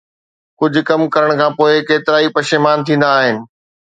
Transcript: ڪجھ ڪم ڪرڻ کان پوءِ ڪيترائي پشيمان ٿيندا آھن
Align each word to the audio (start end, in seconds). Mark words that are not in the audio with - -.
ڪجھ 0.59 0.79
ڪم 0.87 1.01
ڪرڻ 1.13 1.29
کان 1.39 1.51
پوءِ 1.57 1.71
ڪيترائي 1.87 2.27
پشيمان 2.35 2.77
ٿيندا 2.85 3.09
آھن 3.19 3.35